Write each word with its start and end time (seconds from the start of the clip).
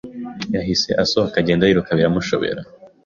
yahise 0.55 0.89
asohoka 1.03 1.35
agenda 1.41 1.63
yiruka 1.67 1.91
biramushobera 1.97 2.61